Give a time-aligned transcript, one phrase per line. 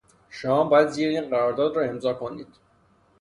[0.29, 2.47] شما باید زیر این قرارداد را امضا کنید.